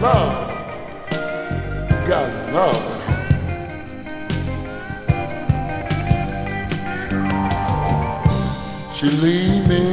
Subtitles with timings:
[0.00, 0.48] love.
[2.06, 2.88] Got love.
[8.96, 9.84] She leave me.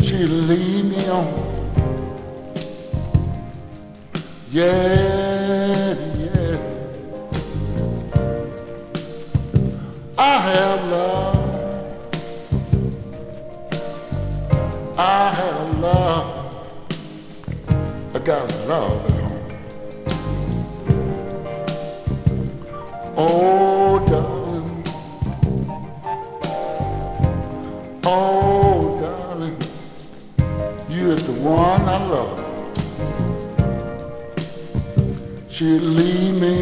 [0.00, 1.26] She leave me on.
[4.50, 6.58] Yeah, yeah.
[10.18, 11.36] I have love.
[14.98, 16.31] I have love
[18.32, 19.44] got love at home.
[23.16, 24.84] Oh, darling.
[28.04, 29.56] Oh, darling.
[30.88, 32.38] You is the one I love.
[35.50, 36.56] She leave me.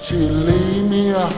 [0.00, 0.16] She
[0.46, 1.34] leave me out.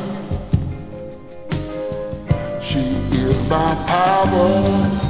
[2.63, 2.83] She
[3.27, 5.10] is my power.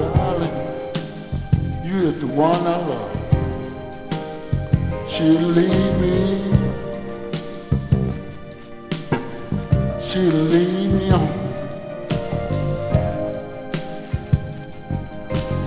[1.91, 3.11] You is the one I love.
[5.11, 6.15] She'll leave me.
[10.01, 11.27] She'll leave me on.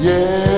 [0.01, 0.54] Yeah.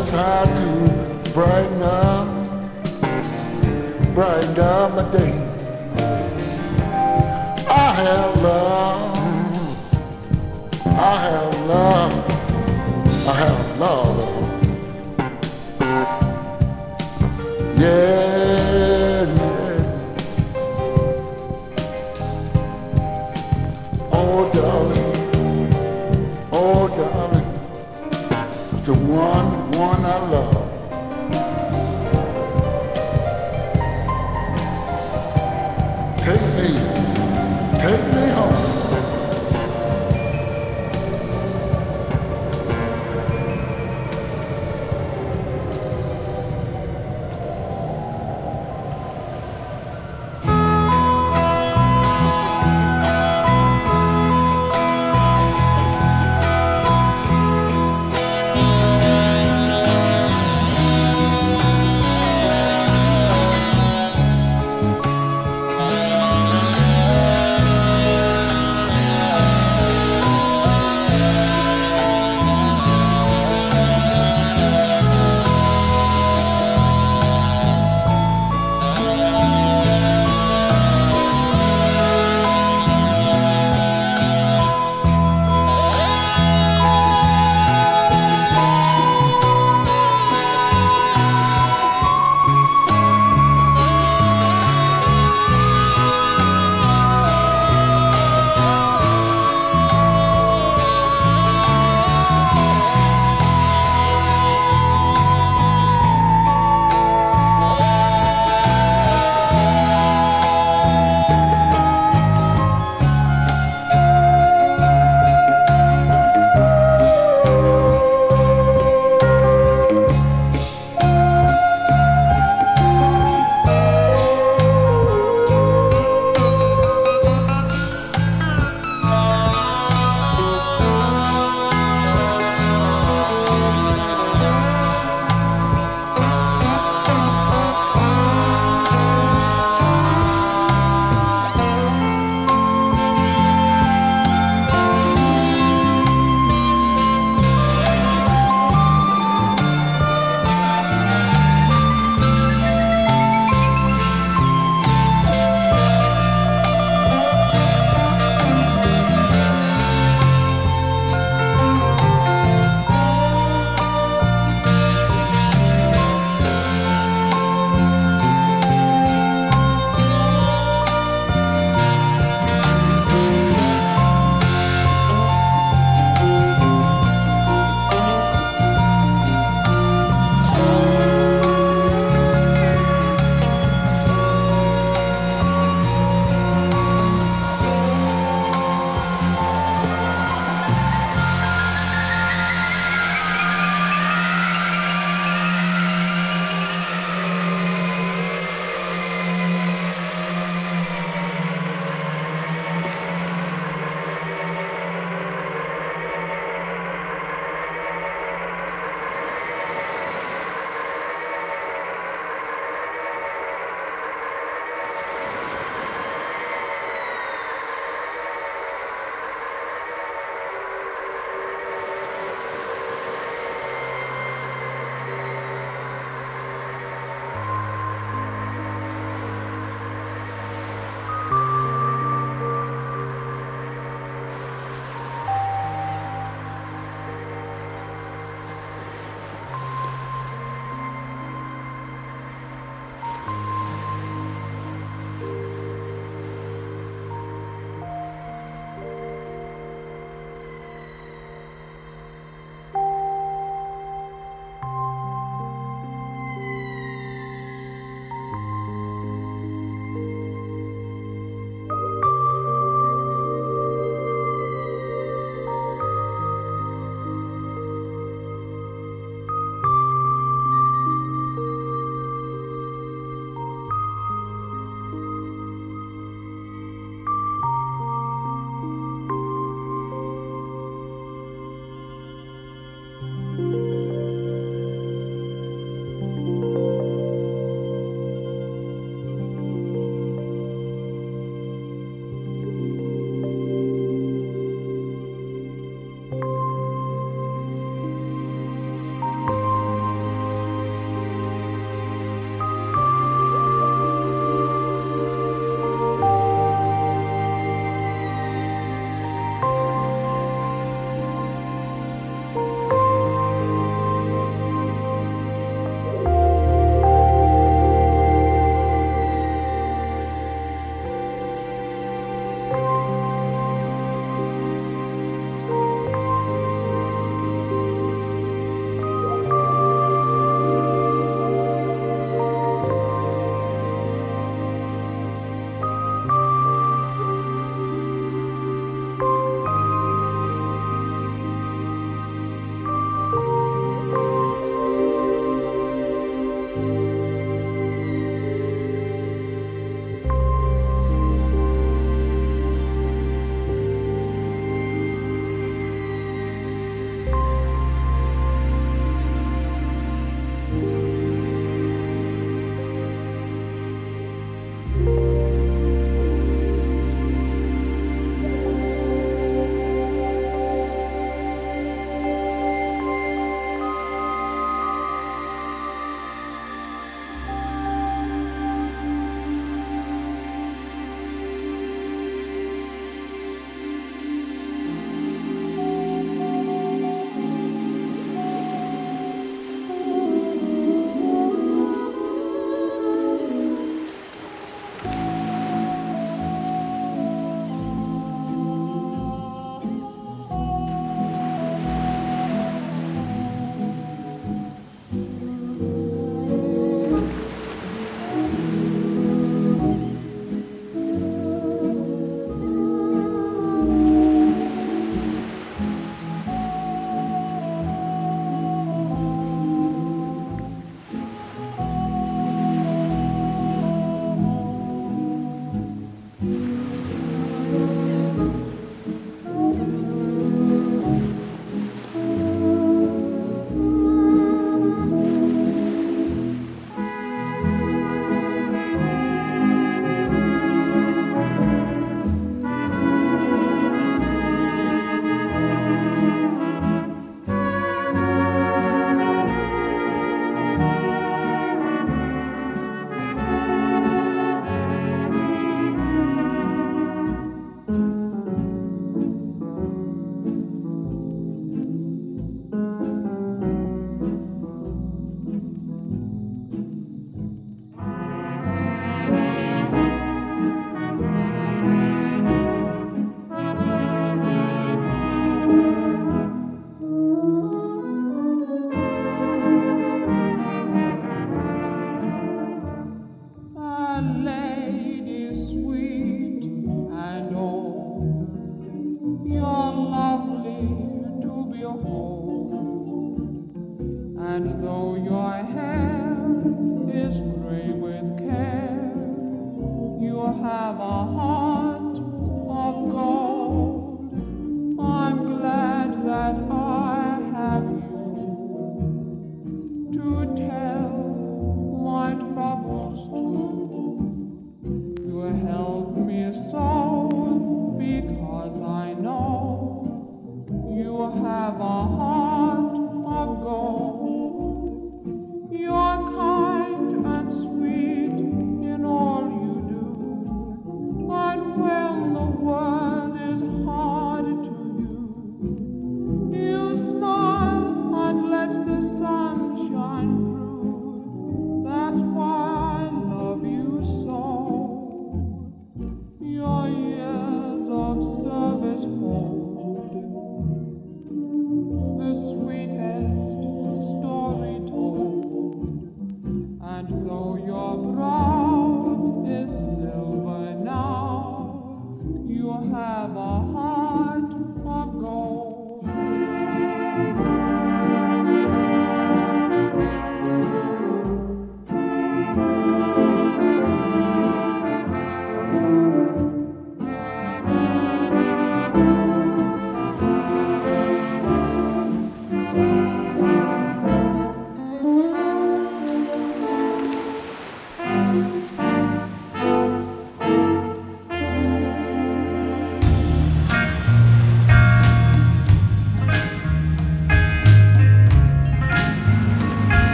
[0.00, 2.26] just how to brighten up,
[4.14, 5.34] brighten up my day.
[7.68, 9.16] I have love,
[10.86, 12.12] I have love,
[13.28, 14.18] I have love.
[17.78, 18.39] Yeah.
[29.80, 30.52] one I love.
[36.18, 36.68] Take me,
[37.80, 38.59] take me home.